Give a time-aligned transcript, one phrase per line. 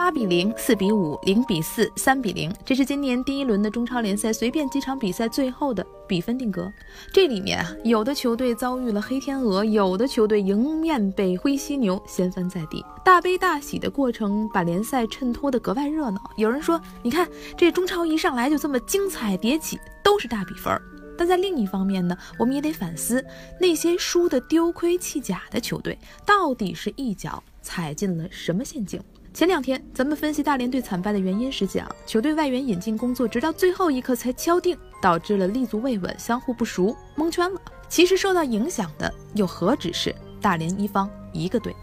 [0.00, 6.72] 八比零、四比五、零比四、三比零，这是今年第一轮的中超联赛随便几场比赛最后的比分定格。
[7.12, 16.18] 这里面啊，有的球队遭遇了黑天鹅，有的球队迎面被灰犀牛掀翻在地，大悲大喜的过程把联赛衬托得格外热闹。
[16.38, 20.80] 有人说，你看这中超一上来就这么精彩迭起，都是大比分儿。
[21.18, 23.22] 但在另一方面呢，我们也得反思
[23.60, 28.98] 那些输得丢盔弃甲的球队，到底是一脚踩进了什么陷阱？
[29.32, 37.60] 前两天咱们分析大连队惨败的原因时讲，球队外援引进工作直到最后一刻才敲定，导致了立足未稳，相互不熟，蒙圈了。
[37.88, 41.74] 其实受到影响的又何止是大连一方一个队？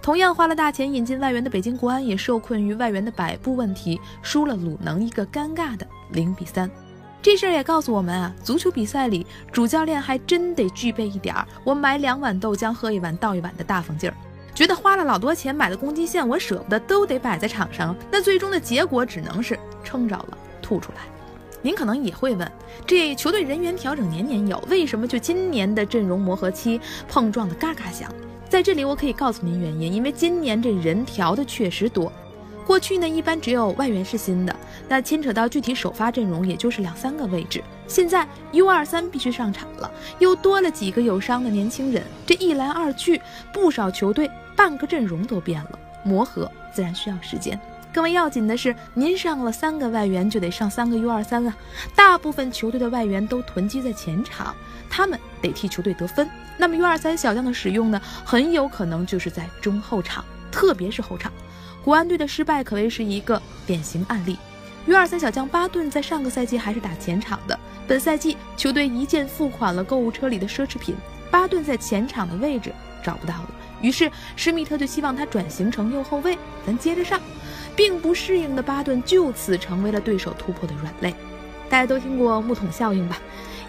[0.00, 6.70] 同样花了大钱引进外援的北京国安也受困于外援的摆布问题，输了鲁能一个尴尬的零比三。
[7.20, 14.16] 这事儿也告诉我们啊，足球比赛里主教练还真得具备一点儿，我买两碗豆浆喝一碗倒一碗的大方劲儿。
[14.54, 17.94] 觉得花了老多钱买的攻击线，我舍不得，都得摆在场上。
[18.10, 20.98] 那最终的结果只能是撑着了吐出来。
[21.60, 22.50] 您可能也会问，
[22.86, 28.08] 这球队人员调整年年有，为什么就今年的阵容磨合期碰撞的嘎嘎响？
[28.48, 32.12] 在这里我可以告诉您原因，因为今年这人调的确实多。
[32.66, 34.54] 过去呢，一般只有外援是新的，
[34.88, 37.62] 那牵扯到具体首发阵容，也就是两三个位置。
[37.86, 43.20] 现在 U 二三必须上场了，又多了几个有伤的年轻人，这一来二去，
[43.52, 44.30] 不少球队。
[44.56, 47.58] 半个阵容都变了，磨合自然需要时间。
[47.92, 51.54] 更为要紧的是，您上了三个外援，就得上三个 U 二三了。
[51.94, 54.52] 大部分球队的外援都囤积在前场，
[54.90, 56.28] 他们得替球队得分。
[56.56, 61.32] 那么 U 二三小将的使用呢，很有可能就是在中后场，特别是后场。
[61.84, 64.36] 国安队的失败可谓是一个典型案例。
[64.86, 67.56] U 二三小将巴顿在上个赛季还是打前场的，
[67.86, 70.96] 本赛季球队一键付款了购物车里的奢侈品，
[71.30, 72.72] 巴顿在前场的位置
[73.04, 73.54] 找不到了。
[73.80, 77.20] 于是施密特就希望他转型成右后卫，咱接着上。
[77.76, 81.12] 并不适应的巴顿就此成为了对手突破的软肋。
[81.68, 83.18] 大家都听过木桶效应吧？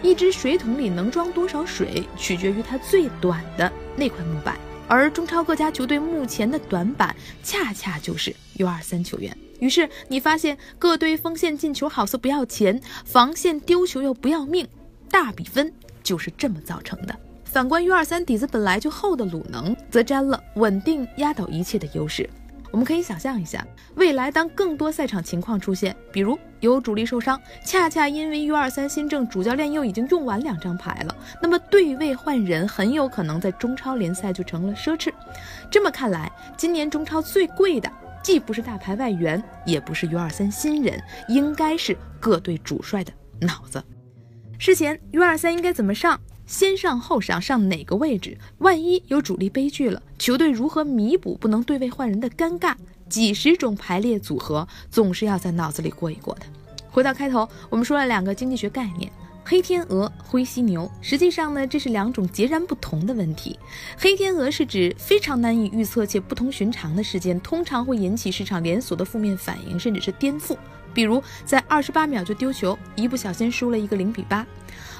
[0.00, 4.56] 一只水桶里能装多少水，取决于它最短的那块木板。
[4.86, 9.36] 而中超各家球队目前的短板，恰恰就是 U23 球员。
[9.58, 14.68] 于是你发现各队锋线进球好似不要钱，防线丢球又不要命，
[15.10, 15.72] 大比分
[16.04, 17.25] 就是这么造成的。
[17.56, 22.28] 反观 U 二三底子本来就厚的鲁能，则沾了稳定压倒一切的优势。
[22.70, 35.10] 我们可以想象一下，未来当更多赛场情况出现，比如有主力受伤，恰恰因为 U 二三新政主教练又已经用完两张牌了，那么对位换人很有可能在中超联赛就成了奢侈。
[35.70, 37.90] 这么看来，今年中超最贵的
[38.22, 43.82] 既不是大牌外援，也不是 U 二三新人，应该是各队主帅的脑子。
[44.58, 46.20] 事前 U 二三应该怎么上？
[46.46, 48.38] 先上后上，上哪个位置？
[48.58, 52.74] 万一有主力悲剧了，球队如何弥补不能对位换人的尴尬？
[53.08, 56.46] 几十种排列组合，总是要在脑子里过一过的。
[56.90, 59.10] 回到开头，我们说了两个经济学概念：
[59.48, 60.90] 黑天鹅、灰犀牛。
[61.00, 63.56] 实际上呢，这是两种截然不同的问题。
[63.96, 70.56] 黑天鹅是指非常难以预测且不同寻常的事件，通常会引起市场连锁的负面反应，甚至是颠覆。
[70.92, 74.44] 比如在二十八秒就丢球，一不小心输了一个零比八。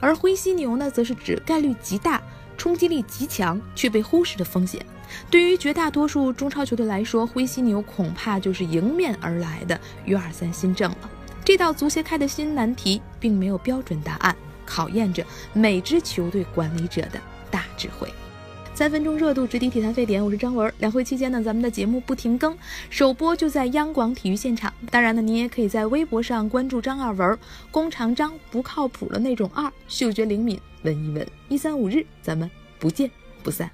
[0.00, 2.20] 而灰犀牛呢，则是指概率极大、
[2.56, 4.84] 冲击力极强却被忽视的风险。
[5.30, 11.10] 对于绝大多数中超球队来说，灰犀牛恐怕就是迎面而来的 U 二三新政了。
[11.44, 17.20] 这道足协开的新难题，并没有标准答案，考验着每支球队管理者的
[17.50, 18.08] 大智慧。
[18.74, 20.24] 三分钟热度，直抵体坛沸点。
[20.24, 20.72] 我是张文。
[20.78, 22.56] 两会期间呢，咱们的节目不停更，
[22.88, 24.72] 首播就在央广体育现场。
[24.90, 27.38] 当然呢，您也可以在微博上关注张二文，
[27.70, 31.26] 弓长张，不靠谱的那种二，嗅觉灵敏，闻一闻。
[31.48, 33.10] 一三五日，咱们不见
[33.42, 33.70] 不散。